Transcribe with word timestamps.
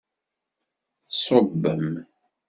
Ṣṣubem! 1.17 1.87